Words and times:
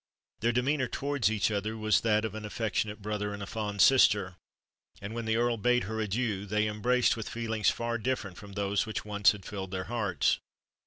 Their 0.39 0.51
demeanour 0.51 0.87
towards 0.87 1.29
each 1.29 1.51
other 1.51 1.77
was 1.77 2.01
that 2.01 2.25
of 2.25 2.33
an 2.33 2.43
affectionate 2.43 3.03
brother 3.03 3.35
and 3.35 3.43
a 3.43 3.45
fond 3.45 3.83
sister; 3.83 4.35
and 4.99 5.13
when 5.13 5.25
the 5.25 5.37
Earl 5.37 5.57
bade 5.57 5.83
her 5.83 5.99
adieu, 6.01 6.47
they 6.47 6.67
embraced 6.67 7.15
with 7.15 7.29
feelings 7.29 7.69
far 7.69 7.99
different 7.99 8.37
from 8.37 8.53
those 8.53 8.87
which 8.87 9.05
once 9.05 9.31
had 9.31 9.45
filled 9.45 9.69
their 9.69 9.83
hearts. 9.93 10.39